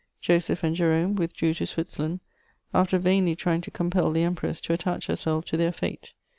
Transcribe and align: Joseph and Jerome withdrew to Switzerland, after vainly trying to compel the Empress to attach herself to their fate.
Joseph 0.19 0.63
and 0.63 0.75
Jerome 0.75 1.13
withdrew 1.15 1.53
to 1.53 1.67
Switzerland, 1.67 2.21
after 2.73 2.97
vainly 2.97 3.35
trying 3.35 3.61
to 3.61 3.69
compel 3.69 4.09
the 4.09 4.23
Empress 4.23 4.59
to 4.61 4.73
attach 4.73 5.05
herself 5.05 5.45
to 5.45 5.57
their 5.57 5.71
fate. 5.71 6.13